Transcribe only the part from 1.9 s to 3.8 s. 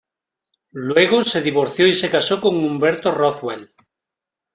se casó con Umberto Rothwell.